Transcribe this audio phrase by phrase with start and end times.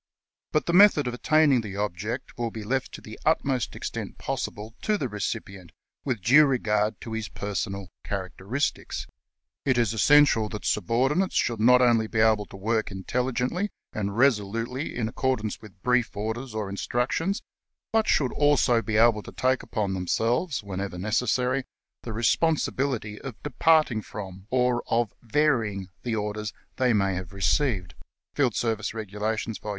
[0.51, 4.73] But the method of attaining the object will be left to the utmost extent possible
[4.81, 5.71] to the recipient,
[6.03, 9.05] with due regard to his personal characteristics."
[9.63, 14.17] It is essential that subordinates should not only be able to work intelli gently and
[14.17, 17.43] resolutely in accordance with brief orders or instructions,
[17.91, 21.63] but should also be able to take upon themselves, whenever necessary,
[22.01, 27.93] the responsibility of departing from, or of varying, the orders they may have received
[28.33, 29.69] "("Field Service Regulations," vol.